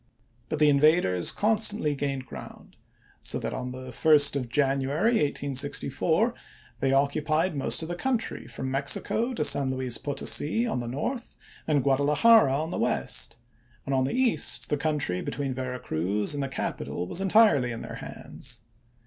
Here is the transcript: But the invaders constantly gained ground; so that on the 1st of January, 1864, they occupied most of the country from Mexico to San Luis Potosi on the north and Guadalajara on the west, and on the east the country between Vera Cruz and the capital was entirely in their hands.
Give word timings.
But 0.49 0.57
the 0.57 0.67
invaders 0.67 1.31
constantly 1.31 1.93
gained 1.93 2.25
ground; 2.25 2.75
so 3.21 3.37
that 3.37 3.53
on 3.53 3.69
the 3.69 3.89
1st 3.89 4.35
of 4.35 4.49
January, 4.49 5.11
1864, 5.21 6.33
they 6.79 6.91
occupied 6.91 7.55
most 7.55 7.83
of 7.83 7.87
the 7.87 7.93
country 7.93 8.47
from 8.47 8.71
Mexico 8.71 9.31
to 9.35 9.43
San 9.45 9.69
Luis 9.69 9.99
Potosi 9.99 10.65
on 10.65 10.79
the 10.79 10.87
north 10.87 11.37
and 11.67 11.83
Guadalajara 11.83 12.59
on 12.63 12.71
the 12.71 12.79
west, 12.79 13.37
and 13.85 13.93
on 13.93 14.05
the 14.05 14.15
east 14.15 14.71
the 14.71 14.75
country 14.75 15.21
between 15.21 15.53
Vera 15.53 15.79
Cruz 15.79 16.33
and 16.33 16.41
the 16.41 16.47
capital 16.49 17.05
was 17.05 17.21
entirely 17.21 17.71
in 17.71 17.83
their 17.83 17.97
hands. 18.01 18.61